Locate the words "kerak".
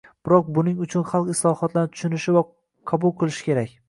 3.51-3.77